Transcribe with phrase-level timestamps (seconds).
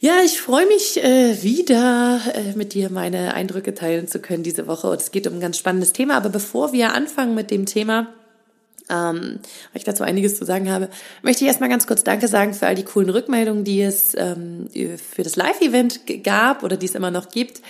[0.00, 4.66] Ja, ich freue mich äh, wieder äh, mit dir meine Eindrücke teilen zu können diese
[4.66, 4.90] Woche.
[4.90, 6.16] Und es geht um ein ganz spannendes Thema.
[6.16, 8.08] Aber bevor wir anfangen mit dem Thema,
[8.90, 9.38] ähm,
[9.72, 10.88] weil ich dazu einiges zu sagen habe,
[11.22, 14.68] möchte ich erstmal ganz kurz Danke sagen für all die coolen Rückmeldungen, die es ähm,
[14.98, 17.62] für das Live-Event gab oder die es immer noch gibt.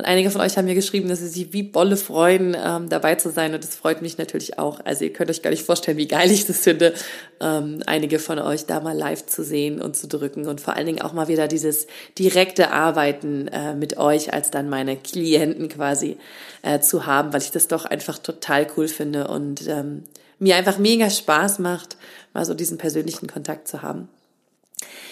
[0.00, 3.16] Und einige von euch haben mir geschrieben, dass sie sich wie Bolle freuen, ähm, dabei
[3.16, 3.52] zu sein.
[3.52, 4.80] Und das freut mich natürlich auch.
[4.82, 6.94] Also ihr könnt euch gar nicht vorstellen, wie geil ich das finde,
[7.38, 10.48] ähm, einige von euch da mal live zu sehen und zu drücken.
[10.48, 11.86] Und vor allen Dingen auch mal wieder dieses
[12.18, 16.16] direkte Arbeiten äh, mit euch als dann meine Klienten quasi
[16.62, 20.04] äh, zu haben, weil ich das doch einfach total cool finde und ähm,
[20.38, 21.98] mir einfach mega Spaß macht,
[22.32, 24.08] mal so diesen persönlichen Kontakt zu haben.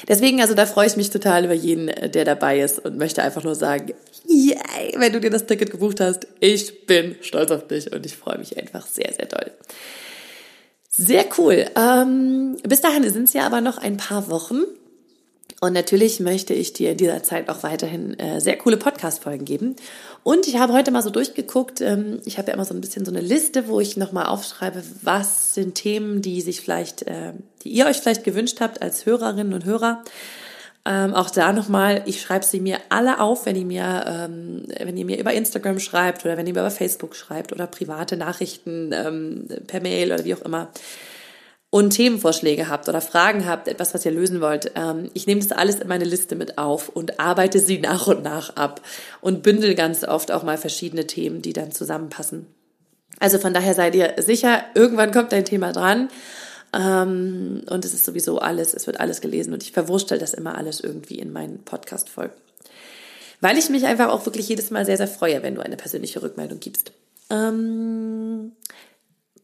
[0.07, 3.23] Deswegen, also da freue ich mich total über jeden, äh, der dabei ist und möchte
[3.23, 3.95] einfach nur sagen,
[4.27, 8.17] yay, wenn du dir das Ticket gebucht hast, ich bin stolz auf dich und ich
[8.17, 9.51] freue mich einfach sehr, sehr doll.
[10.91, 11.67] Sehr cool.
[11.77, 14.63] Ähm, bis dahin sind es ja aber noch ein paar Wochen.
[15.61, 19.75] Und natürlich möchte ich dir in dieser Zeit auch weiterhin äh, sehr coole Podcast-Folgen geben.
[20.23, 21.81] Und ich habe heute mal so durchgeguckt.
[21.81, 24.85] Ähm, ich habe ja immer so ein bisschen so eine Liste, wo ich nochmal aufschreibe,
[25.03, 27.33] was sind Themen, die sich vielleicht, äh,
[27.65, 30.05] die ihr euch vielleicht gewünscht habt als Hörerinnen und Hörer.
[30.85, 34.97] Ähm, auch da nochmal, ich schreibe sie mir alle auf, wenn ihr mir, ähm, wenn
[34.97, 38.93] ihr mir über Instagram schreibt oder wenn ihr mir über Facebook schreibt oder private Nachrichten
[38.93, 40.69] ähm, per Mail oder wie auch immer
[41.71, 45.53] und Themenvorschläge habt oder Fragen habt, etwas, was ihr lösen wollt, ähm, ich nehme das
[45.53, 48.81] alles in meine Liste mit auf und arbeite sie nach und nach ab
[49.21, 52.47] und bündel ganz oft auch mal verschiedene Themen, die dann zusammenpassen.
[53.21, 56.09] Also von daher seid ihr sicher, irgendwann kommt ein Thema dran
[56.73, 60.57] ähm, und es ist sowieso alles, es wird alles gelesen und ich verwurstel das immer
[60.57, 62.35] alles irgendwie in meinen Podcast-Folgen.
[63.41, 66.23] Weil ich mich einfach auch wirklich jedes Mal sehr, sehr freue, wenn du eine persönliche
[66.23, 66.93] Rückmeldung gibst.
[67.31, 68.53] Ähm,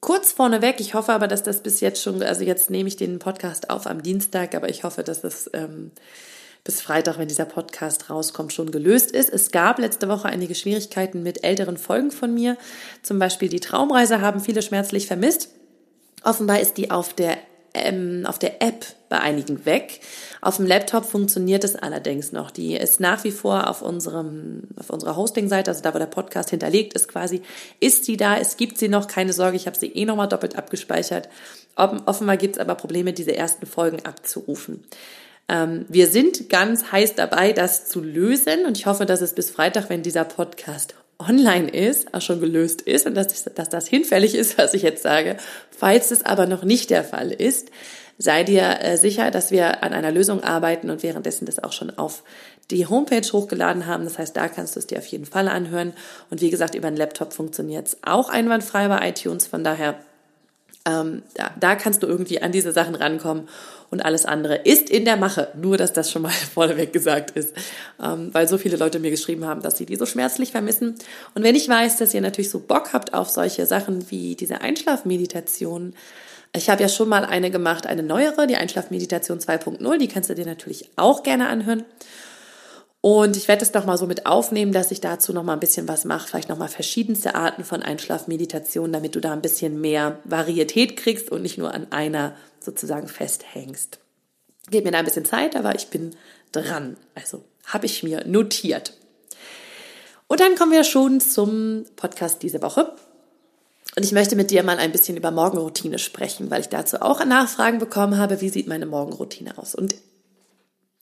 [0.04, 3.18] kurz vorneweg, ich hoffe aber, dass das bis jetzt schon, also jetzt nehme ich den
[3.18, 5.92] Podcast auf am Dienstag, aber ich hoffe, dass das ähm,
[6.62, 9.30] bis Freitag, wenn dieser Podcast rauskommt, schon gelöst ist.
[9.30, 12.58] Es gab letzte Woche einige Schwierigkeiten mit älteren Folgen von mir.
[13.00, 15.48] Zum Beispiel die Traumreise haben viele schmerzlich vermisst.
[16.22, 17.38] Offenbar ist die auf der
[17.74, 20.00] ähm, auf der App bei einigen weg.
[20.40, 22.50] Auf dem Laptop funktioniert es allerdings noch.
[22.50, 26.50] Die ist nach wie vor auf unserem, auf unserer Hosting-Seite, also da, wo der Podcast
[26.50, 27.42] hinterlegt ist quasi,
[27.80, 28.36] ist sie da.
[28.38, 31.28] Es gibt sie noch, keine Sorge, ich habe sie eh nochmal doppelt abgespeichert.
[31.76, 34.84] Offenbar gibt es aber Probleme, diese ersten Folgen abzurufen.
[35.48, 39.50] Ähm, wir sind ganz heiß dabei, das zu lösen und ich hoffe, dass es bis
[39.50, 44.34] Freitag, wenn dieser Podcast online ist, auch schon gelöst ist und dass, dass das hinfällig
[44.34, 45.36] ist, was ich jetzt sage.
[45.70, 47.70] Falls es aber noch nicht der Fall ist,
[48.18, 51.90] sei dir äh, sicher, dass wir an einer Lösung arbeiten und währenddessen das auch schon
[51.98, 52.22] auf
[52.70, 54.04] die Homepage hochgeladen haben.
[54.04, 55.92] Das heißt, da kannst du es dir auf jeden Fall anhören.
[56.30, 59.46] Und wie gesagt, über einen Laptop funktioniert es auch einwandfrei bei iTunes.
[59.46, 59.98] Von daher,
[60.86, 63.48] ähm, da, da kannst du irgendwie an diese Sachen rankommen
[63.90, 65.48] und alles andere ist in der Mache.
[65.54, 67.54] Nur, dass das schon mal vorneweg gesagt ist,
[68.02, 70.94] ähm, weil so viele Leute mir geschrieben haben, dass sie die so schmerzlich vermissen.
[71.34, 74.60] Und wenn ich weiß, dass ihr natürlich so Bock habt auf solche Sachen wie diese
[74.60, 75.94] Einschlafmeditation,
[76.56, 80.34] ich habe ja schon mal eine gemacht, eine neuere, die Einschlafmeditation 2.0, die kannst du
[80.34, 81.84] dir natürlich auch gerne anhören.
[83.04, 85.60] Und ich werde es noch mal so mit aufnehmen, dass ich dazu noch mal ein
[85.60, 89.78] bisschen was mache, vielleicht noch mal verschiedenste Arten von Einschlafmeditation, damit du da ein bisschen
[89.78, 93.98] mehr Varietät kriegst und nicht nur an einer sozusagen festhängst.
[94.70, 96.16] Gebt mir da ein bisschen Zeit, aber ich bin
[96.50, 96.96] dran.
[97.14, 98.94] Also habe ich mir notiert.
[100.26, 102.90] Und dann kommen wir schon zum Podcast diese Woche.
[103.96, 107.22] Und ich möchte mit dir mal ein bisschen über Morgenroutine sprechen, weil ich dazu auch
[107.22, 109.74] Nachfragen bekommen habe, wie sieht meine Morgenroutine aus.
[109.74, 109.94] Und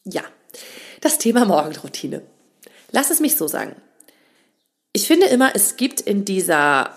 [0.03, 0.23] ja,
[1.03, 2.23] das Thema Morgenroutine.
[2.91, 3.77] Lass es mich so sagen.
[4.94, 6.94] Ich finde immer, es gibt in dieser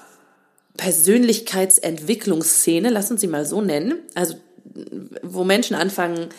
[0.78, 4.36] Persönlichkeitsentwicklungsszene, lass uns sie mal so nennen, also
[5.22, 6.30] wo Menschen anfangen,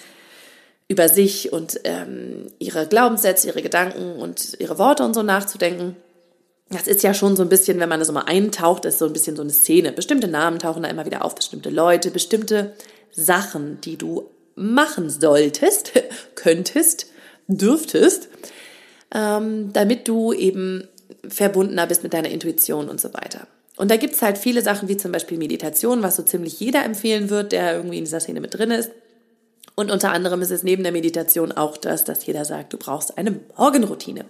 [0.89, 5.97] über sich und ähm, ihre Glaubenssätze, ihre Gedanken und ihre Worte und so nachzudenken.
[6.69, 9.13] Das ist ja schon so ein bisschen, wenn man das mal eintaucht, ist so ein
[9.13, 9.93] bisschen so eine Szene.
[9.93, 12.75] Bestimmte Namen tauchen da immer wieder auf, bestimmte Leute, bestimmte
[13.11, 15.93] Sachen, die du machen solltest,
[16.37, 17.07] könntest,
[17.49, 18.29] dürftest,
[19.15, 20.89] ähm, damit du eben
[21.29, 23.47] verbundener bist mit deiner Intuition und so weiter.
[23.77, 27.31] Und da gibt's halt viele Sachen wie zum Beispiel Meditation, was so ziemlich jeder empfehlen
[27.31, 28.91] wird, der irgendwie in dieser Szene mit drin ist.
[29.75, 33.19] Und unter anderem ist es neben der Meditation auch das, dass jeder sagt, du brauchst
[33.19, 34.25] eine Morgenroutine.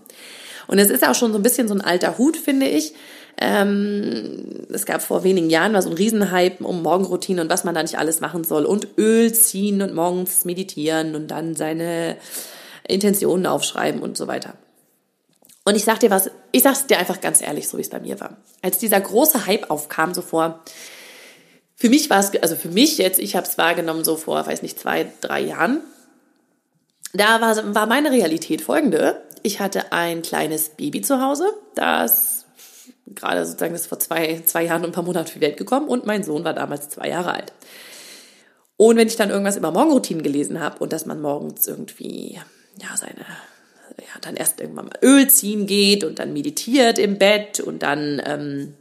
[0.67, 2.95] Und es ist auch schon so ein bisschen so ein alter Hut, finde ich.
[3.41, 7.75] Ähm, es gab vor wenigen Jahren mal so ein Riesenhype um Morgenroutine und was man
[7.75, 12.17] da nicht alles machen soll und Öl ziehen und morgens meditieren und dann seine
[12.89, 14.55] Intentionen aufschreiben und so weiter.
[15.65, 17.99] Und ich sag dir was, ich sag's dir einfach ganz ehrlich, so wie es bei
[17.99, 18.37] mir war.
[18.63, 20.63] Als dieser große Hype aufkam, so vor,
[21.75, 24.63] für mich war es, also für mich jetzt, ich habe es wahrgenommen so vor, weiß
[24.63, 25.83] nicht, zwei, drei Jahren,
[27.13, 29.23] da war, war meine Realität folgende.
[29.43, 32.45] Ich hatte ein kleines Baby zu Hause, das
[33.07, 35.89] gerade sozusagen ist vor zwei, zwei Jahren und ein paar Monaten für die Welt gekommen
[35.89, 37.53] und mein Sohn war damals zwei Jahre alt.
[38.77, 42.39] Und wenn ich dann irgendwas über Morgenroutinen gelesen habe und dass man morgens irgendwie,
[42.81, 43.25] ja, seine
[43.99, 48.21] ja, dann erst irgendwann mal Öl ziehen geht und dann meditiert im Bett und dann
[48.25, 48.75] ähm,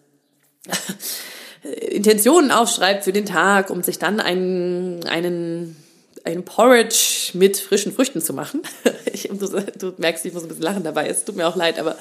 [1.64, 5.76] Intentionen aufschreibt für den Tag, um sich dann einen, einen,
[6.24, 8.62] einen Porridge mit frischen Früchten zu machen.
[9.16, 9.48] Ich, du,
[9.80, 11.96] du merkst, ich muss ein bisschen lachen dabei, es tut mir auch leid, aber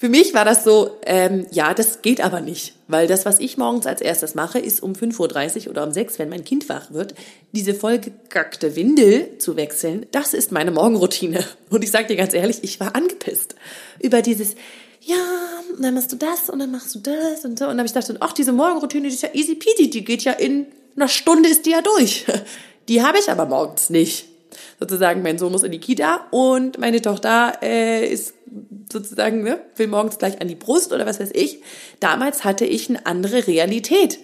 [0.00, 3.58] für mich war das so, ähm, ja, das geht aber nicht, weil das, was ich
[3.58, 6.92] morgens als erstes mache, ist um 5.30 Uhr oder um 6 wenn mein Kind wach
[6.92, 7.16] wird,
[7.50, 11.44] diese vollgegackte Windel zu wechseln, das ist meine Morgenroutine.
[11.70, 13.56] Und ich sag dir ganz ehrlich, ich war angepisst
[13.98, 14.54] über dieses,
[15.00, 15.16] ja,
[15.76, 17.64] und dann machst du das und dann machst du das und so.
[17.64, 20.22] Und dann habe ich gedacht, ach, diese Morgenroutine, die ist ja easy peasy, die geht
[20.22, 20.66] ja in
[20.96, 22.24] einer Stunde ist die ja durch.
[22.88, 24.28] Die habe ich aber morgens nicht
[24.80, 28.32] sozusagen, mein Sohn muss in die Kita und meine Tochter äh, ist
[28.92, 31.62] sozusagen, ne, will morgens gleich an die Brust oder was weiß ich.
[32.00, 34.18] Damals hatte ich eine andere Realität.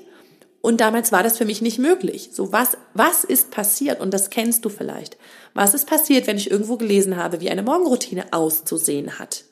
[0.61, 2.31] Und damals war das für mich nicht möglich.
[2.33, 4.01] So, was, was ist passiert?
[4.01, 5.19] Und das kennst du vielleicht.
[5.53, 9.45] Was ist passiert, wenn ich irgendwo gelesen habe, wie eine Morgenroutine auszusehen hat?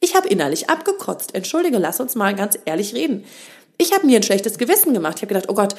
[0.00, 1.34] Ich habe innerlich abgekotzt.
[1.34, 3.24] Entschuldige, lass uns mal ganz ehrlich reden.
[3.78, 5.18] Ich habe mir ein schlechtes Gewissen gemacht.
[5.18, 5.76] Ich habe gedacht, oh Gott,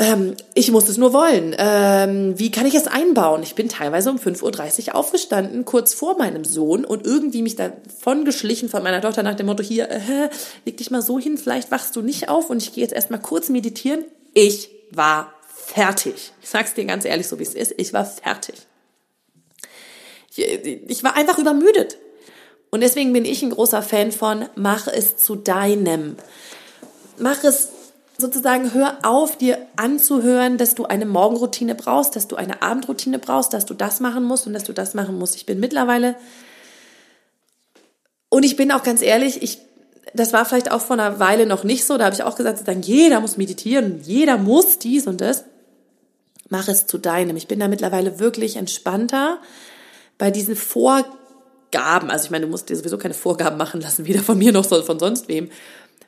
[0.00, 1.54] ähm, ich muss es nur wollen.
[1.58, 3.42] Ähm, wie kann ich es einbauen?
[3.42, 8.24] Ich bin teilweise um 5.30 Uhr aufgestanden, kurz vor meinem Sohn und irgendwie mich davon
[8.24, 10.30] geschlichen von meiner Tochter nach dem Motto, hier, äh,
[10.64, 13.20] leg dich mal so hin, vielleicht wachst du nicht auf und ich gehe jetzt erstmal
[13.20, 14.06] kurz meditieren.
[14.32, 16.32] Ich war fertig.
[16.40, 17.74] Ich sag's dir ganz ehrlich, so wie es ist.
[17.76, 18.54] Ich war fertig.
[20.34, 20.38] Ich,
[20.88, 21.98] ich war einfach übermüdet.
[22.70, 26.16] Und deswegen bin ich ein großer Fan von, mach es zu deinem.
[27.18, 27.68] Mach es
[28.20, 33.52] sozusagen hör auf, dir anzuhören, dass du eine Morgenroutine brauchst, dass du eine Abendroutine brauchst,
[33.52, 35.36] dass du das machen musst und dass du das machen musst.
[35.36, 36.16] Ich bin mittlerweile
[38.28, 39.58] und ich bin auch ganz ehrlich, ich
[40.14, 42.58] das war vielleicht auch vor einer Weile noch nicht so, da habe ich auch gesagt,
[42.58, 45.44] sozusagen, jeder muss meditieren, jeder muss dies und das.
[46.48, 47.36] Mach es zu deinem.
[47.36, 49.38] Ich bin da mittlerweile wirklich entspannter
[50.18, 52.10] bei diesen Vorgaben.
[52.10, 54.66] Also ich meine, du musst dir sowieso keine Vorgaben machen lassen, weder von mir noch
[54.66, 55.48] von sonst wem.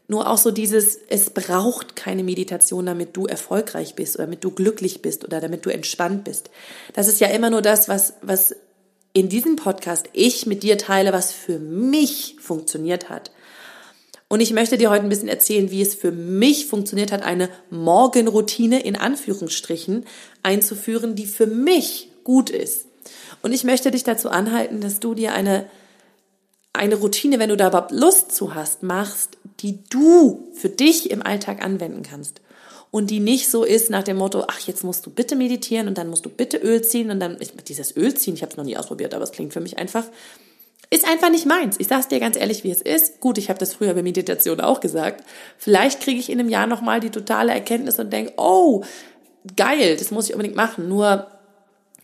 [0.08, 4.50] Nur auch so dieses, es braucht keine Meditation, damit du erfolgreich bist oder damit du
[4.50, 6.50] glücklich bist oder damit du entspannt bist.
[6.93, 8.54] Das ist ja immer nur das, was, was
[9.12, 13.31] in diesem Podcast ich mit dir teile, was für mich funktioniert hat.
[14.28, 17.50] Und ich möchte dir heute ein bisschen erzählen, wie es für mich funktioniert hat, eine
[17.69, 20.06] Morgenroutine in Anführungsstrichen
[20.43, 22.87] einzuführen, die für mich gut ist.
[23.43, 25.66] Und ich möchte dich dazu anhalten, dass du dir eine
[26.72, 31.22] eine Routine, wenn du da überhaupt Lust zu hast, machst, die du für dich im
[31.22, 32.40] Alltag anwenden kannst.
[32.90, 35.96] Und die nicht so ist nach dem Motto, ach, jetzt musst du bitte meditieren und
[35.96, 38.58] dann musst du bitte Öl ziehen und dann, ich, dieses Öl ziehen, ich habe es
[38.58, 40.04] noch nie ausprobiert, aber es klingt für mich einfach,
[40.90, 41.76] ist einfach nicht meins.
[41.78, 43.20] Ich sag's dir ganz ehrlich, wie es ist.
[43.20, 45.24] Gut, ich habe das früher bei Meditation auch gesagt.
[45.56, 48.84] Vielleicht kriege ich in einem Jahr nochmal die totale Erkenntnis und denke, oh,
[49.56, 50.91] geil, das muss ich unbedingt machen.
[50.91, 51.29] Nur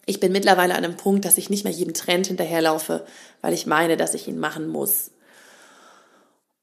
[0.08, 3.04] ich bin mittlerweile an einem Punkt, dass ich nicht mehr jedem Trend hinterherlaufe,
[3.42, 5.10] weil ich meine, dass ich ihn machen muss.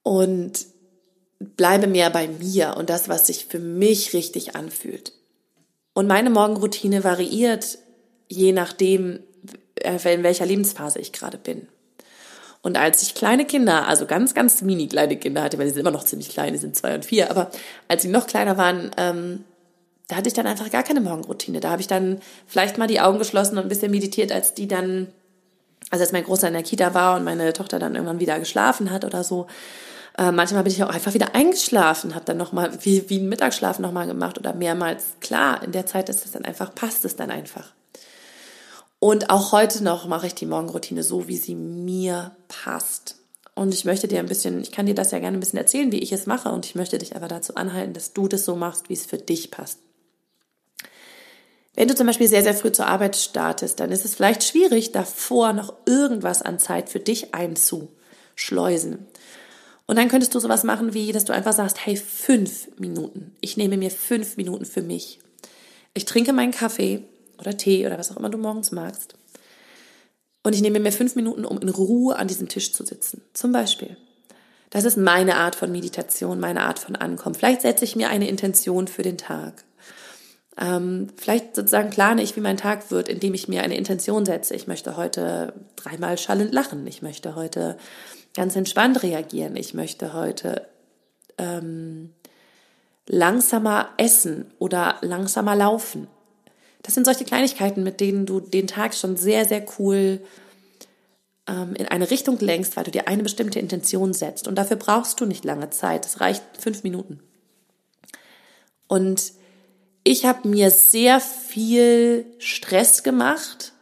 [0.01, 0.65] Und
[1.39, 5.13] bleibe mehr bei mir und das, was sich für mich richtig anfühlt.
[5.93, 7.77] Und meine Morgenroutine variiert
[8.27, 9.19] je nachdem,
[9.75, 11.67] äh, in welcher Lebensphase ich gerade bin.
[12.63, 15.81] Und als ich kleine Kinder, also ganz, ganz mini kleine Kinder hatte, weil sie sind
[15.81, 17.51] immer noch ziemlich klein, die sind zwei und vier, aber
[17.87, 19.43] als sie noch kleiner waren, ähm,
[20.07, 21.59] da hatte ich dann einfach gar keine Morgenroutine.
[21.59, 24.67] Da habe ich dann vielleicht mal die Augen geschlossen und ein bisschen meditiert, als die
[24.67, 25.07] dann,
[25.89, 28.91] also als mein Großer in der Kita war und meine Tochter dann irgendwann wieder geschlafen
[28.91, 29.47] hat oder so.
[30.17, 33.79] Äh, manchmal bin ich auch einfach wieder eingeschlafen, habe dann nochmal, wie, wie einen Mittagsschlaf
[33.79, 35.05] nochmal gemacht oder mehrmals.
[35.19, 37.73] Klar, in der Zeit ist es dann einfach, passt es dann einfach.
[38.99, 43.17] Und auch heute noch mache ich die Morgenroutine so, wie sie mir passt.
[43.53, 45.91] Und ich möchte dir ein bisschen, ich kann dir das ja gerne ein bisschen erzählen,
[45.91, 46.49] wie ich es mache.
[46.49, 49.17] Und ich möchte dich aber dazu anhalten, dass du das so machst, wie es für
[49.17, 49.79] dich passt.
[51.75, 54.91] Wenn du zum Beispiel sehr, sehr früh zur Arbeit startest, dann ist es vielleicht schwierig,
[54.91, 59.05] davor noch irgendwas an Zeit für dich einzuschleusen.
[59.87, 63.35] Und dann könntest du sowas machen wie, dass du einfach sagst, hey, fünf Minuten.
[63.41, 65.19] Ich nehme mir fünf Minuten für mich.
[65.93, 67.03] Ich trinke meinen Kaffee
[67.37, 69.15] oder Tee oder was auch immer du morgens magst.
[70.43, 73.21] Und ich nehme mir fünf Minuten, um in Ruhe an diesem Tisch zu sitzen.
[73.33, 73.97] Zum Beispiel.
[74.69, 77.35] Das ist meine Art von Meditation, meine Art von Ankommen.
[77.35, 79.64] Vielleicht setze ich mir eine Intention für den Tag.
[80.57, 84.55] Ähm, vielleicht sozusagen plane ich, wie mein Tag wird, indem ich mir eine Intention setze.
[84.55, 86.87] Ich möchte heute dreimal schallend lachen.
[86.87, 87.77] Ich möchte heute
[88.33, 89.55] ganz entspannt reagieren.
[89.55, 90.67] Ich möchte heute
[91.37, 92.13] ähm,
[93.07, 96.07] langsamer essen oder langsamer laufen.
[96.83, 100.21] Das sind solche Kleinigkeiten, mit denen du den Tag schon sehr, sehr cool
[101.47, 104.47] ähm, in eine Richtung lenkst, weil du dir eine bestimmte Intention setzt.
[104.47, 106.05] Und dafür brauchst du nicht lange Zeit.
[106.05, 107.19] Es reicht fünf Minuten.
[108.87, 109.33] Und
[110.05, 113.73] ich habe mir sehr viel Stress gemacht,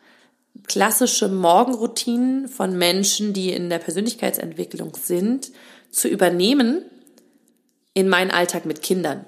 [0.67, 5.51] klassische Morgenroutinen von Menschen, die in der Persönlichkeitsentwicklung sind,
[5.91, 6.85] zu übernehmen
[7.93, 9.25] in meinen Alltag mit Kindern.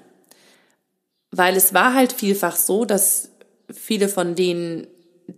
[1.30, 3.28] Weil es war halt vielfach so, dass
[3.70, 4.86] viele von denen,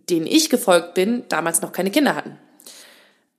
[0.08, 2.38] denen ich gefolgt bin, damals noch keine Kinder hatten.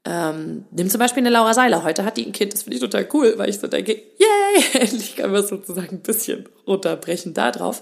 [0.06, 1.84] Ähm, nimm zum Beispiel eine Laura Seiler.
[1.84, 4.64] Heute hat die ein Kind, das finde ich total cool, weil ich so denke, yay,
[4.82, 7.82] endlich kann man sozusagen ein bisschen runterbrechen da drauf.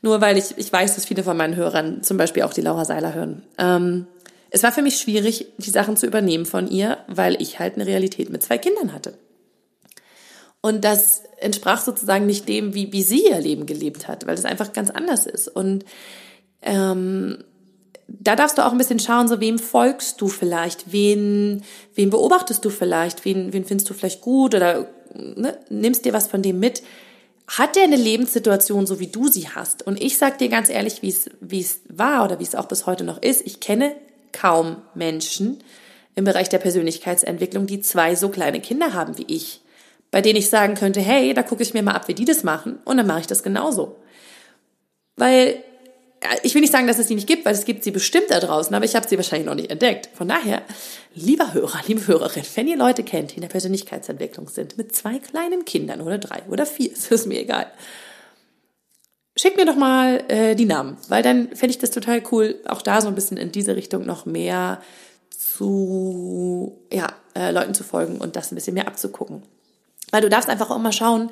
[0.00, 2.84] Nur weil ich, ich weiß, dass viele von meinen Hörern zum Beispiel auch die Laura
[2.84, 3.42] Seiler hören.
[3.58, 4.06] Ähm,
[4.50, 7.86] es war für mich schwierig, die Sachen zu übernehmen von ihr, weil ich halt eine
[7.86, 9.18] Realität mit zwei Kindern hatte.
[10.60, 14.44] Und das entsprach sozusagen nicht dem, wie, wie sie ihr Leben gelebt hat, weil das
[14.44, 15.48] einfach ganz anders ist.
[15.48, 15.84] Und
[16.62, 17.44] ähm,
[18.06, 21.62] da darfst du auch ein bisschen schauen, so wem folgst du vielleicht, wen,
[21.94, 26.28] wen beobachtest du vielleicht, wen, wen findest du vielleicht gut oder ne, nimmst dir was
[26.28, 26.82] von dem mit.
[27.46, 29.86] Hat der eine Lebenssituation, so wie du sie hast?
[29.86, 32.66] Und ich sag dir ganz ehrlich, wie es, wie es war oder wie es auch
[32.66, 33.46] bis heute noch ist.
[33.46, 33.94] Ich kenne
[34.32, 35.62] kaum Menschen
[36.14, 39.60] im Bereich der Persönlichkeitsentwicklung, die zwei so kleine Kinder haben wie ich
[40.14, 42.44] bei denen ich sagen könnte, hey, da gucke ich mir mal ab, wie die das
[42.44, 43.96] machen und dann mache ich das genauso.
[45.16, 45.56] Weil
[46.42, 48.40] ich will nicht sagen, dass es sie nicht gibt, weil es gibt sie bestimmt da
[48.40, 50.08] draußen, aber ich habe sie wahrscheinlich noch nicht entdeckt.
[50.14, 50.62] Von daher,
[51.14, 55.18] lieber Hörer, liebe Hörerin, wenn ihr Leute kennt, die in der Persönlichkeitsentwicklung sind, mit zwei
[55.18, 57.66] kleinen Kindern oder drei oder vier, ist es mir egal.
[59.36, 62.82] Schickt mir doch mal äh, die Namen, weil dann fände ich das total cool, auch
[62.82, 64.80] da so ein bisschen in diese Richtung noch mehr
[65.30, 69.42] zu ja, äh, Leuten zu folgen und das ein bisschen mehr abzugucken.
[70.12, 71.30] Weil du darfst einfach auch mal schauen,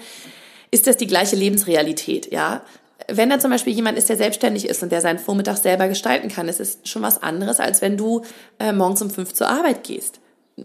[0.73, 2.63] ist das die gleiche Lebensrealität, ja?
[3.09, 6.29] Wenn da zum Beispiel jemand ist, der selbstständig ist und der seinen Vormittag selber gestalten
[6.29, 8.23] kann, ist es schon was anderes, als wenn du
[8.59, 10.21] äh, morgens um fünf zur Arbeit gehst.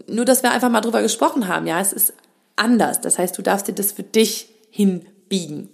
[0.06, 2.12] Nur, dass wir einfach mal drüber gesprochen haben, ja, es ist
[2.56, 3.00] anders.
[3.00, 5.70] Das heißt, du darfst dir das für dich hinbiegen.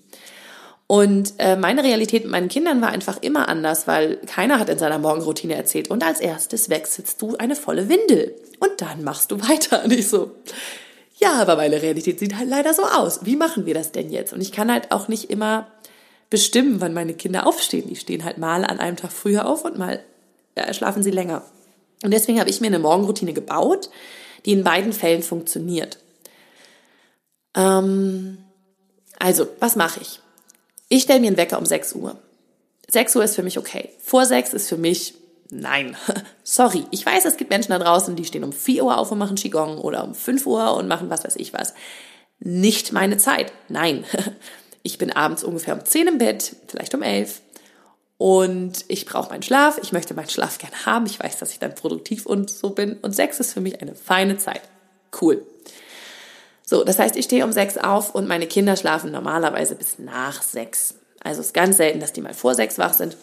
[0.86, 4.78] Und äh, meine Realität mit meinen Kindern war einfach immer anders, weil keiner hat in
[4.78, 5.88] seiner Morgenroutine erzählt.
[5.88, 9.84] Und als erstes wechselst du eine volle Windel und dann machst du weiter.
[9.84, 10.32] Und ich so,
[11.16, 13.24] ja, aber meine Realität sieht halt leider so aus.
[13.24, 14.32] Wie machen wir das denn jetzt?
[14.32, 15.68] Und ich kann halt auch nicht immer
[16.30, 17.88] bestimmen, wann meine Kinder aufstehen.
[17.88, 20.02] Die stehen halt mal an einem Tag früher auf und mal
[20.54, 21.42] äh, schlafen sie länger.
[22.02, 23.90] Und deswegen habe ich mir eine Morgenroutine gebaut,
[24.44, 25.98] die in beiden Fällen funktioniert.
[27.54, 28.38] Ähm,
[29.18, 30.20] also, was mache ich?
[30.88, 32.18] Ich stelle mir einen Wecker um 6 Uhr.
[32.88, 33.90] 6 Uhr ist für mich okay.
[34.00, 35.14] Vor 6 ist für mich
[35.50, 35.96] Nein,
[36.42, 36.86] sorry.
[36.90, 39.36] Ich weiß, es gibt Menschen da draußen, die stehen um 4 Uhr auf und machen
[39.36, 41.74] Qigong oder um 5 Uhr und machen was weiß ich was.
[42.40, 43.52] Nicht meine Zeit.
[43.68, 44.04] Nein.
[44.84, 47.40] Ich bin abends ungefähr um 10 im Bett, vielleicht um 11.
[48.18, 49.78] Und ich brauche meinen Schlaf.
[49.82, 51.06] Ich möchte meinen Schlaf gerne haben.
[51.06, 52.98] Ich weiß, dass ich dann produktiv und so bin.
[52.98, 54.60] Und 6 ist für mich eine feine Zeit.
[55.20, 55.44] Cool.
[56.66, 60.42] So, das heißt, ich stehe um 6 auf und meine Kinder schlafen normalerweise bis nach
[60.42, 60.96] 6.
[61.22, 63.16] Also es ist ganz selten, dass die mal vor 6 wach sind.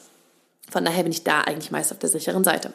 [0.72, 2.74] Von daher bin ich da eigentlich meist auf der sicheren Seite.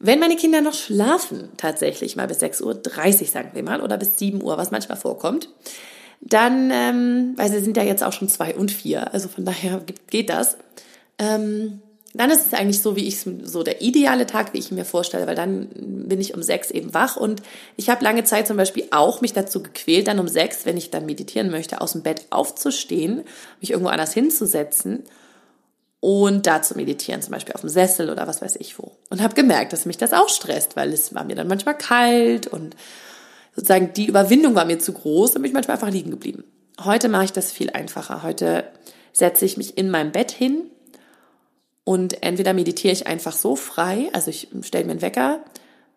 [0.00, 4.18] Wenn meine Kinder noch schlafen, tatsächlich mal bis 6.30 Uhr, sagen wir mal, oder bis
[4.18, 5.48] 7 Uhr, was manchmal vorkommt,
[6.20, 9.82] dann, ähm, weil sie sind ja jetzt auch schon zwei und vier, also von daher
[10.10, 10.56] geht das,
[11.18, 11.80] ähm,
[12.14, 15.26] dann ist es eigentlich so, wie ich so der ideale Tag, wie ich mir vorstelle,
[15.26, 15.68] weil dann
[16.08, 17.42] bin ich um sechs eben wach und
[17.76, 20.90] ich habe lange Zeit zum Beispiel auch mich dazu gequält, dann um sechs, wenn ich
[20.90, 23.22] dann meditieren möchte, aus dem Bett aufzustehen,
[23.60, 25.04] mich irgendwo anders hinzusetzen
[26.00, 28.92] und da zu meditieren, zum Beispiel auf dem Sessel oder was weiß ich wo.
[29.10, 32.46] Und habe gemerkt, dass mich das auch stresst, weil es war mir dann manchmal kalt
[32.46, 32.74] und
[33.58, 36.44] sozusagen die Überwindung war mir zu groß und bin ich manchmal einfach liegen geblieben.
[36.84, 38.22] Heute mache ich das viel einfacher.
[38.22, 38.64] Heute
[39.12, 40.70] setze ich mich in meinem Bett hin
[41.82, 45.40] und entweder meditiere ich einfach so frei, also ich stelle mir einen Wecker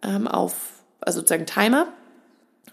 [0.02, 1.88] ähm, auf, also sozusagen Timer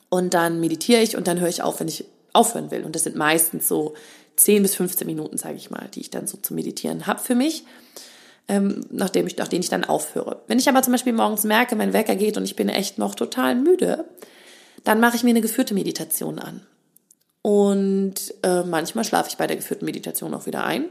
[0.08, 2.84] und dann meditiere ich und dann höre ich auf, wenn ich aufhören will.
[2.84, 3.92] Und das sind meistens so
[4.36, 7.34] 10 bis 15 Minuten, sage ich mal, die ich dann so zu meditieren habe für
[7.34, 7.64] mich,
[8.46, 10.40] ähm, nachdem ich, nachdem ich dann aufhöre.
[10.46, 13.14] Wenn ich aber zum Beispiel morgens merke, mein Wecker geht und ich bin echt noch
[13.14, 14.06] total müde,
[14.84, 16.66] dann mache ich mir eine geführte Meditation an.
[17.42, 20.86] Und äh, manchmal schlafe ich bei der geführten Meditation auch wieder ein.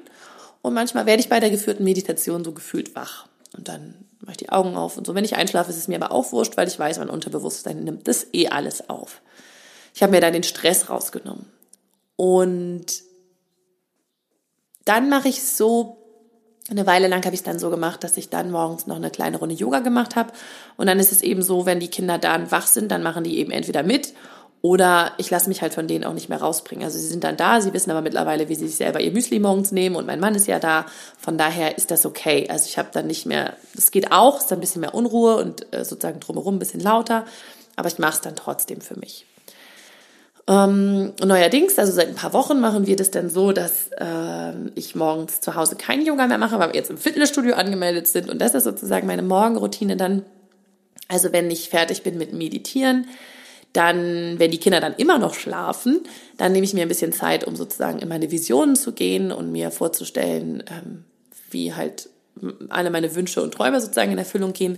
[0.62, 3.28] Und manchmal werde ich bei der geführten Meditation so gefühlt wach.
[3.56, 5.16] Und dann mache ich die Augen auf und so.
[5.16, 8.08] Wenn ich einschlafe, ist es mir aber auch wurscht, weil ich weiß, mein Unterbewusstsein nimmt
[8.08, 9.22] das eh alles auf.
[9.94, 11.46] Ich habe mir dann den Stress rausgenommen.
[12.16, 13.04] Und
[14.86, 15.98] dann mache ich so,
[16.70, 19.10] eine Weile lang habe ich es dann so gemacht, dass ich dann morgens noch eine
[19.10, 20.34] kleine Runde Yoga gemacht habe.
[20.76, 23.38] Und dann ist es eben so, wenn die Kinder dann wach sind, dann machen die
[23.38, 24.14] eben entweder mit
[24.62, 26.84] oder ich lasse mich halt von denen auch nicht mehr rausbringen.
[26.84, 29.40] Also sie sind dann da, sie wissen aber mittlerweile, wie sie sich selber ihr Müsli
[29.40, 30.86] morgens nehmen und mein Mann ist ja da.
[31.18, 32.48] Von daher ist das okay.
[32.50, 35.38] Also ich habe dann nicht mehr, das geht auch, ist dann ein bisschen mehr Unruhe
[35.38, 37.26] und äh, sozusagen drumherum ein bisschen lauter,
[37.76, 39.26] aber ich mache es dann trotzdem für mich.
[40.50, 44.96] Ähm, neuerdings, also seit ein paar Wochen machen wir das dann so, dass äh, ich
[44.96, 48.40] morgens zu Hause kein Yoga mehr mache, weil wir jetzt im Fitnessstudio angemeldet sind und
[48.40, 50.24] das ist sozusagen meine Morgenroutine dann.
[51.10, 53.08] Also wenn ich fertig bin mit Meditieren,
[53.74, 56.02] dann, wenn die Kinder dann immer noch schlafen,
[56.38, 59.52] dann nehme ich mir ein bisschen Zeit, um sozusagen in meine Visionen zu gehen und
[59.52, 61.04] mir vorzustellen, ähm,
[61.52, 62.10] wie halt
[62.70, 64.78] alle meine Wünsche und Träume sozusagen in Erfüllung gehen.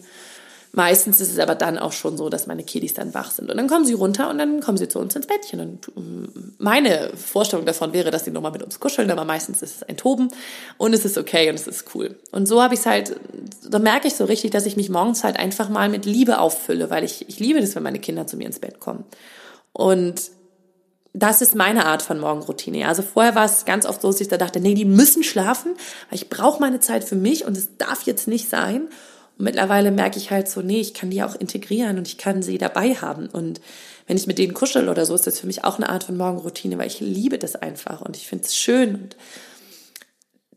[0.71, 3.49] Meistens ist es aber dann auch schon so, dass meine Kiddies dann wach sind.
[3.49, 5.59] Und dann kommen sie runter und dann kommen sie zu uns ins Bettchen.
[5.59, 9.77] Und ähm, meine Vorstellung davon wäre, dass sie nochmal mit uns kuscheln, aber meistens ist
[9.77, 10.29] es ein Toben
[10.77, 12.19] und es ist okay und es ist cool.
[12.31, 13.15] Und so habe ich es halt,
[13.67, 16.91] da merke ich so richtig, dass ich mich morgens halt einfach mal mit Liebe auffülle,
[16.91, 19.05] weil ich, ich liebe das, wenn meine Kinder zu mir ins Bett kommen.
[19.73, 20.21] Und
[21.13, 22.87] das ist meine Art von Morgenroutine.
[22.87, 25.73] Also vorher war es ganz oft so, dass ich da dachte, nee, die müssen schlafen,
[26.09, 28.87] weil ich brauche meine Zeit für mich und es darf jetzt nicht sein.
[29.39, 32.41] Und mittlerweile merke ich halt so, nee, ich kann die auch integrieren und ich kann
[32.41, 33.27] sie dabei haben.
[33.27, 33.61] Und
[34.05, 36.17] wenn ich mit denen kuschel oder so, ist das für mich auch eine Art von
[36.17, 38.95] Morgenroutine, weil ich liebe das einfach und ich finde es schön.
[38.95, 39.15] Und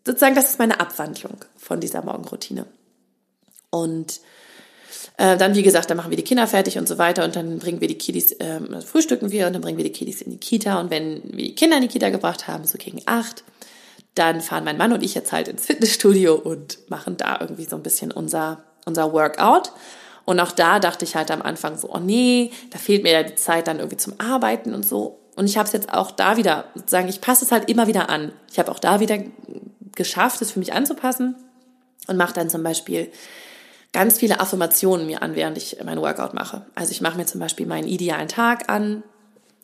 [0.05, 2.67] sozusagen, das ist meine Abwandlung von dieser Morgenroutine.
[3.71, 4.21] Und
[5.17, 7.61] äh, dann, wie gesagt, dann machen wir die Kinder fertig und so weiter und dann
[7.61, 10.39] bringen wir die Kiddies, äh, frühstücken wir und dann bringen wir die Kiddies in die
[10.39, 10.81] Kita.
[10.81, 13.45] Und wenn wir die Kinder in die Kita gebracht haben, so gegen acht,
[14.17, 17.77] dann fahren mein Mann und ich jetzt halt ins Fitnessstudio und machen da irgendwie so
[17.77, 19.73] ein bisschen unser unser Workout.
[20.25, 23.23] Und auch da dachte ich halt am Anfang so, oh nee, da fehlt mir ja
[23.23, 25.19] die Zeit dann irgendwie zum Arbeiten und so.
[25.35, 28.11] Und ich habe es jetzt auch da wieder, sozusagen, ich passe es halt immer wieder
[28.11, 28.33] an.
[28.51, 29.19] Ich habe auch da wieder
[29.97, 31.35] geschafft, es für mich anzupassen
[32.07, 33.11] und mache dann zum Beispiel
[33.93, 36.67] ganz viele Affirmationen mir an, während ich mein Workout mache.
[36.75, 39.03] Also ich mache mir zum Beispiel meinen idealen Tag an,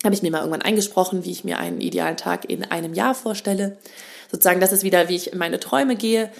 [0.04, 3.14] habe ich mir mal irgendwann eingesprochen, wie ich mir einen idealen Tag in einem Jahr
[3.14, 3.78] vorstelle.
[4.31, 6.31] Sozusagen, das ist wieder, wie ich in meine Träume gehe.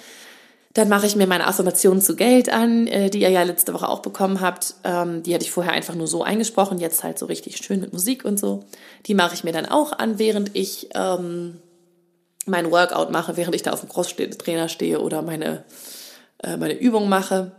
[0.79, 3.89] Dann mache ich mir meine Affirmation zu Geld an, äh, die ihr ja letzte Woche
[3.89, 4.75] auch bekommen habt.
[4.85, 7.91] Ähm, die hatte ich vorher einfach nur so eingesprochen, jetzt halt so richtig schön mit
[7.91, 8.63] Musik und so.
[9.05, 11.57] Die mache ich mir dann auch an, während ich ähm,
[12.45, 15.65] mein Workout mache, während ich da auf dem Crosstrainer stehe oder meine,
[16.41, 17.51] äh, meine Übung mache.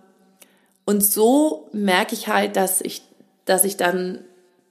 [0.86, 3.02] Und so merke ich halt, dass ich,
[3.44, 4.20] dass ich dann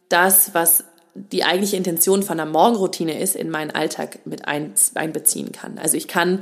[0.09, 5.51] das, was die eigentliche Intention von einer Morgenroutine ist, in meinen Alltag mit ein, einbeziehen
[5.51, 5.77] kann.
[5.77, 6.41] Also ich kann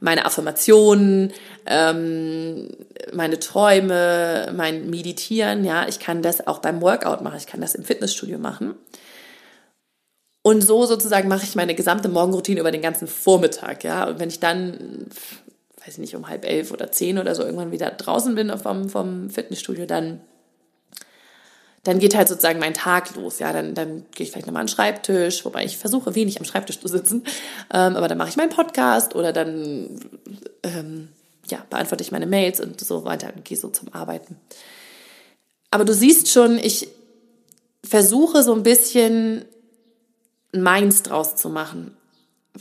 [0.00, 1.32] meine Affirmationen,
[1.66, 2.68] ähm,
[3.12, 7.74] meine Träume, mein Meditieren, ja, ich kann das auch beim Workout machen, ich kann das
[7.74, 8.74] im Fitnessstudio machen.
[10.42, 14.06] Und so sozusagen mache ich meine gesamte Morgenroutine über den ganzen Vormittag, ja.
[14.08, 15.06] Und wenn ich dann,
[15.84, 18.88] weiß ich nicht, um halb elf oder zehn oder so irgendwann wieder draußen bin vom,
[18.88, 20.20] vom Fitnessstudio, dann
[21.86, 23.38] dann geht halt sozusagen mein Tag los.
[23.38, 26.44] Ja, dann, dann gehe ich vielleicht nochmal an den Schreibtisch, wobei ich versuche wenig am
[26.44, 27.22] Schreibtisch zu sitzen.
[27.72, 30.00] Ähm, aber dann mache ich meinen Podcast oder dann
[30.64, 31.08] ähm,
[31.48, 34.36] ja, beantworte ich meine Mails und so weiter und gehe so zum Arbeiten.
[35.70, 36.88] Aber du siehst schon, ich
[37.84, 39.44] versuche so ein bisschen
[40.52, 41.96] meins draus zu machen.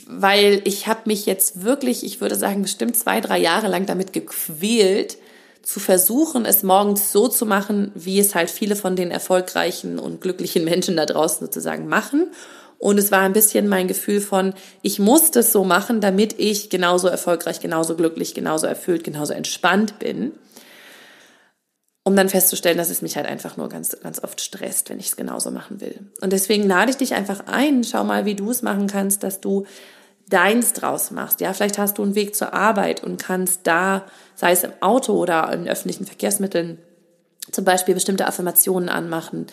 [0.08, 4.12] Weil ich habe mich jetzt wirklich, ich würde sagen, bestimmt zwei, drei Jahre lang damit
[4.14, 5.18] gequält,
[5.66, 10.22] zu versuchen, es morgens so zu machen, wie es halt viele von den erfolgreichen und
[10.22, 12.28] glücklichen Menschen da draußen sozusagen machen.
[12.78, 16.70] Und es war ein bisschen mein Gefühl von, ich muss das so machen, damit ich
[16.70, 20.34] genauso erfolgreich, genauso glücklich, genauso erfüllt, genauso entspannt bin.
[22.04, 25.08] Um dann festzustellen, dass es mich halt einfach nur ganz, ganz oft stresst, wenn ich
[25.08, 26.00] es genauso machen will.
[26.22, 29.42] Und deswegen lade ich dich einfach ein, schau mal, wie du es machen kannst, dass
[29.42, 29.66] du
[30.30, 31.42] deins draus machst.
[31.42, 35.14] Ja, vielleicht hast du einen Weg zur Arbeit und kannst da, sei es im Auto
[35.14, 36.80] oder in öffentlichen Verkehrsmitteln,
[37.52, 39.48] zum Beispiel bestimmte Affirmationen anmachen,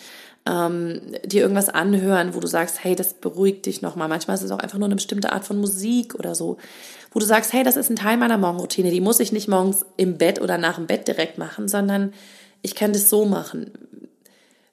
[0.45, 4.07] ähm, dir irgendwas anhören, wo du sagst, hey, das beruhigt dich nochmal.
[4.07, 6.57] Manchmal ist es auch einfach nur eine bestimmte Art von Musik oder so,
[7.11, 9.85] wo du sagst, hey, das ist ein Teil meiner Morgenroutine, die muss ich nicht morgens
[9.95, 12.13] im Bett oder nach dem Bett direkt machen, sondern
[12.61, 13.71] ich kann das so machen.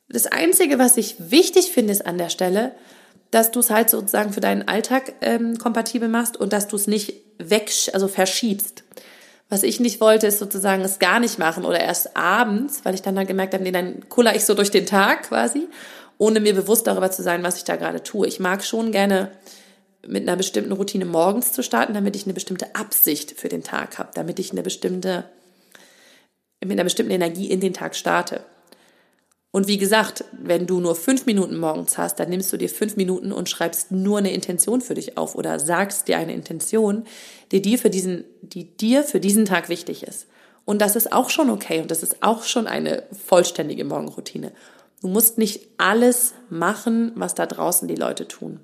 [0.09, 2.73] Das Einzige, was ich wichtig finde, ist an der Stelle,
[3.31, 6.87] dass du es halt sozusagen für deinen Alltag ähm, kompatibel machst und dass du es
[6.87, 8.85] nicht weg, also verschiebst.
[9.49, 13.03] Was ich nicht wollte, ist sozusagen es gar nicht machen oder erst abends, weil ich
[13.03, 15.69] dann halt gemerkt habe, nee, dann kuller ich so durch den Tag quasi,
[16.19, 18.29] ohne mir bewusst darüber zu sein, was ich da gerade tue.
[18.29, 19.33] Ich mag schon gerne
[20.07, 23.99] mit einer bestimmten Routine morgens zu starten, damit ich eine bestimmte Absicht für den Tag
[23.99, 25.25] habe, damit ich eine bestimmte
[26.63, 28.45] mit einer bestimmten Energie in den Tag starte.
[29.53, 32.97] Und wie gesagt, wenn du nur fünf Minuten morgens hast, dann nimmst du dir fünf
[32.97, 37.05] Minuten und schreibst nur eine Intention für dich auf oder sagst dir eine Intention,
[37.51, 40.29] die dir für diesen, die dir für diesen Tag wichtig ist.
[40.65, 44.53] Und das ist auch schon okay und das ist auch schon eine vollständige Morgenroutine.
[45.01, 48.61] Du musst nicht alles machen, was da draußen die Leute tun.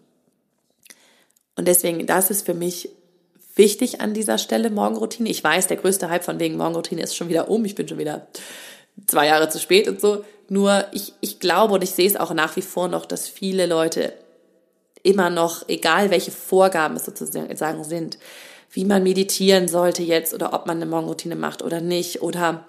[1.57, 2.90] Und deswegen, das ist für mich
[3.57, 5.31] wichtig an dieser Stelle, Morgenroutine.
[5.31, 7.64] Ich weiß, der größte Hype von wegen Morgenroutine ist schon wieder um.
[7.64, 8.29] Ich bin schon wieder
[9.06, 10.24] zwei Jahre zu spät und so.
[10.48, 13.66] Nur ich, ich glaube und ich sehe es auch nach wie vor noch, dass viele
[13.66, 14.12] Leute
[15.02, 18.18] immer noch, egal welche Vorgaben es sozusagen sind,
[18.70, 22.66] wie man meditieren sollte jetzt oder ob man eine Morgenroutine macht oder nicht oder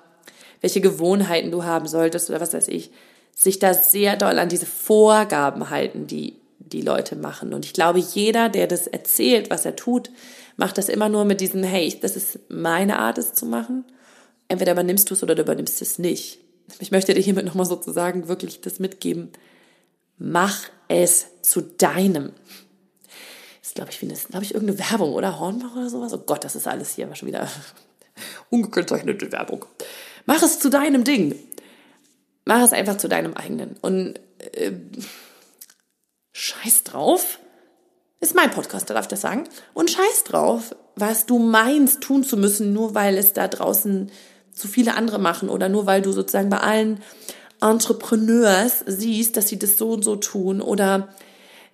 [0.61, 2.91] welche Gewohnheiten du haben solltest oder was weiß ich,
[3.35, 7.53] sich da sehr doll an diese Vorgaben halten, die die Leute machen.
[7.53, 10.09] Und ich glaube, jeder, der das erzählt, was er tut,
[10.57, 13.85] macht das immer nur mit diesem, hey, das ist meine Art, es zu machen.
[14.47, 16.39] Entweder übernimmst du es oder du übernimmst es nicht.
[16.79, 19.31] Ich möchte dir hiermit nochmal sozusagen wirklich das mitgeben.
[20.17, 22.33] Mach es zu deinem.
[23.59, 26.13] Das ist, glaube ich, wie eine, glaube ich, irgendeine Werbung oder Hornbach oder sowas.
[26.13, 27.47] Oh Gott, das ist alles hier aber schon wieder
[28.49, 29.65] ungekennzeichnete Werbung.
[30.25, 31.35] Mach es zu deinem Ding.
[32.45, 33.77] Mach es einfach zu deinem eigenen.
[33.81, 34.19] Und
[34.53, 34.71] äh,
[36.33, 37.39] scheiß drauf.
[38.19, 39.47] Ist mein Podcast, da darf ich das sagen.
[39.73, 44.11] Und scheiß drauf, was du meinst tun zu müssen, nur weil es da draußen
[44.57, 46.99] zu viele andere machen oder nur weil du sozusagen bei allen
[47.61, 51.09] Entrepreneurs siehst, dass sie das so und so tun oder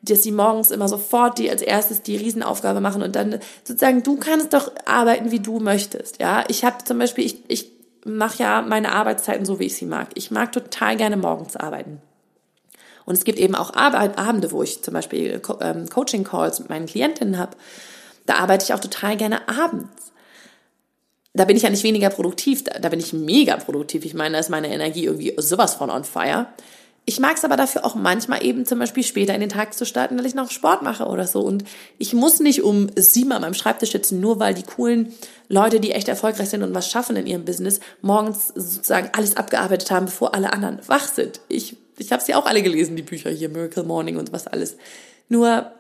[0.01, 4.17] dass sie morgens immer sofort die als erstes die Riesenaufgabe machen und dann sozusagen du
[4.17, 6.19] kannst doch arbeiten, wie du möchtest.
[6.21, 7.71] Ja, ich habe zum Beispiel ich ich
[8.05, 10.09] mache ja meine Arbeitszeiten so, wie ich sie mag.
[10.15, 12.01] Ich mag total gerne morgens arbeiten.
[13.05, 17.37] Und es gibt eben auch Abende, wo ich zum Beispiel ähm, Coaching-Calls mit meinen Klientinnen
[17.37, 17.57] habe.
[18.25, 20.12] Da arbeite ich auch total gerne abends
[21.33, 24.05] da bin ich ja nicht weniger produktiv, da, da bin ich mega produktiv.
[24.05, 26.47] Ich meine, da ist meine Energie irgendwie sowas von on fire.
[27.05, 29.85] Ich mag es aber dafür auch manchmal eben zum Beispiel später in den Tag zu
[29.85, 31.41] starten, weil ich noch Sport mache oder so.
[31.41, 31.65] Und
[31.97, 35.13] ich muss nicht um sieben an meinem Schreibtisch sitzen, nur weil die coolen
[35.49, 39.91] Leute, die echt erfolgreich sind und was schaffen in ihrem Business, morgens sozusagen alles abgearbeitet
[39.91, 41.41] haben, bevor alle anderen wach sind.
[41.49, 44.77] Ich, ich habe sie auch alle gelesen, die Bücher hier, Miracle Morning und was alles.
[45.27, 45.73] Nur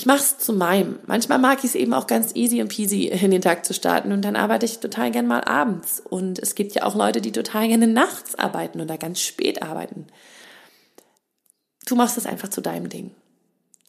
[0.00, 0.98] ich mache es zu meinem.
[1.06, 4.12] Manchmal mag ich es eben auch ganz easy und peasy in den Tag zu starten
[4.12, 6.00] und dann arbeite ich total gern mal abends.
[6.00, 10.06] Und es gibt ja auch Leute, die total gerne nachts arbeiten oder ganz spät arbeiten.
[11.84, 13.10] Du machst es einfach zu deinem Ding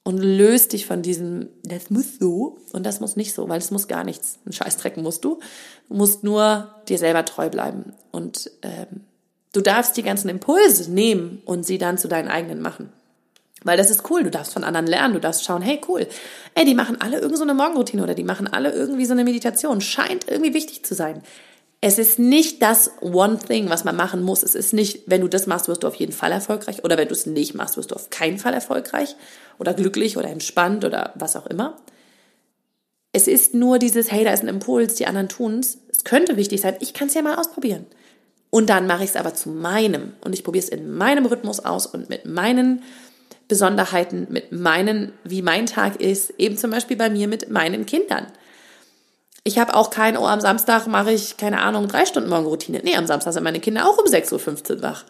[0.03, 3.71] und löst dich von diesem, das muss so und das muss nicht so, weil es
[3.71, 4.37] muss gar nichts.
[4.45, 5.39] Ein Scheißdreck musst du.
[5.87, 9.05] Du musst nur dir selber treu bleiben und ähm,
[9.53, 12.91] du darfst die ganzen Impulse nehmen und sie dann zu deinen eigenen machen.
[13.63, 16.07] Weil das ist cool, du darfst von anderen lernen, du darfst schauen, hey cool,
[16.55, 19.23] ey, die machen alle irgendwie so eine Morgenroutine oder die machen alle irgendwie so eine
[19.23, 21.21] Meditation, scheint irgendwie wichtig zu sein.
[21.79, 24.43] Es ist nicht das One Thing, was man machen muss.
[24.43, 27.07] Es ist nicht, wenn du das machst, wirst du auf jeden Fall erfolgreich oder wenn
[27.07, 29.15] du es nicht machst, wirst du auf keinen Fall erfolgreich
[29.57, 31.77] oder glücklich oder entspannt oder was auch immer.
[33.13, 35.79] Es ist nur dieses, hey, da ist ein Impuls, die anderen tun's.
[35.89, 37.85] Es könnte wichtig sein, ich kann es ja mal ausprobieren.
[38.51, 41.61] Und dann mache ich es aber zu meinem und ich probiere es in meinem Rhythmus
[41.61, 42.83] aus und mit meinen
[43.51, 48.27] Besonderheiten mit meinen, wie mein Tag ist, eben zum Beispiel bei mir mit meinen Kindern.
[49.43, 52.79] Ich habe auch kein, oh, am Samstag mache ich, keine Ahnung, drei Stunden Morgenroutine.
[52.81, 55.03] Nee, am Samstag sind meine Kinder auch um 6.15 Uhr wach.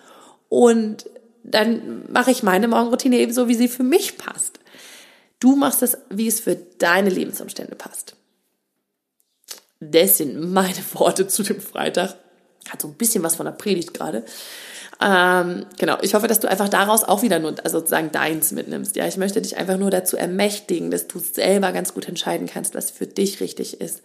[0.50, 1.06] Und
[1.44, 4.60] dann mache ich meine Morgenroutine eben so, wie sie für mich passt.
[5.40, 8.16] Du machst es, wie es für deine Lebensumstände passt.
[9.80, 12.16] Das sind meine Worte zu dem Freitag.
[12.70, 14.26] Hat so ein bisschen was von der Predigt gerade.
[15.04, 18.96] Ähm, genau, ich hoffe, dass du einfach daraus auch wieder nur also sozusagen deins mitnimmst.
[18.96, 22.76] Ja, ich möchte dich einfach nur dazu ermächtigen, dass du selber ganz gut entscheiden kannst,
[22.76, 24.04] was für dich richtig ist.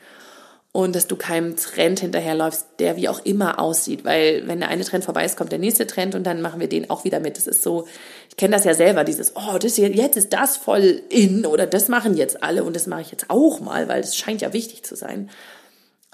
[0.72, 4.04] Und dass du keinem Trend hinterherläufst, der wie auch immer aussieht.
[4.04, 6.68] Weil wenn der eine Trend vorbei ist, kommt der nächste Trend und dann machen wir
[6.68, 7.36] den auch wieder mit.
[7.36, 7.86] Das ist so,
[8.28, 11.66] ich kenne das ja selber, dieses, oh, das hier, jetzt ist das voll in oder
[11.66, 14.52] das machen jetzt alle und das mache ich jetzt auch mal, weil das scheint ja
[14.52, 15.30] wichtig zu sein.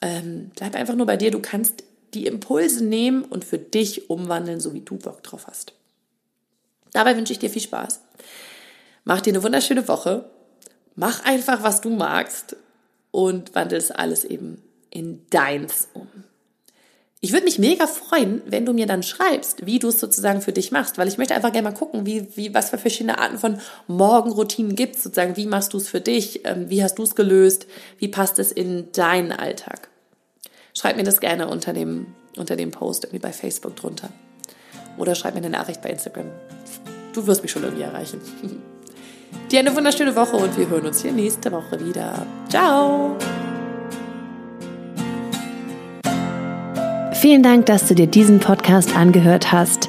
[0.01, 1.31] Ähm, bleib einfach nur bei dir.
[1.31, 1.83] Du kannst
[2.15, 5.73] die Impulse nehmen und für dich umwandeln, so wie du Bock drauf hast.
[6.93, 8.01] Dabei wünsche ich dir viel Spaß.
[9.05, 10.31] Mach dir eine wunderschöne Woche.
[10.95, 12.57] Mach einfach, was du magst
[13.11, 16.07] und wandel es alles eben in deins um.
[17.25, 20.53] Ich würde mich mega freuen, wenn du mir dann schreibst, wie du es sozusagen für
[20.53, 23.39] dich machst, weil ich möchte einfach gerne mal gucken, wie, wie, was für verschiedene Arten
[23.39, 27.15] von Morgenroutinen gibt sozusagen, wie machst du es für dich, ähm, wie hast du es
[27.15, 29.89] gelöst, wie passt es in deinen Alltag.
[30.75, 32.07] Schreib mir das gerne unter dem,
[32.37, 34.09] unter dem Post irgendwie bei Facebook drunter.
[34.97, 36.27] Oder schreib mir eine Nachricht bei Instagram.
[37.13, 38.21] Du wirst mich schon irgendwie erreichen.
[39.51, 42.27] Dir eine wunderschöne Woche und wir hören uns hier nächste Woche wieder.
[42.49, 43.17] Ciao!
[47.15, 49.89] Vielen Dank, dass du dir diesen Podcast angehört hast.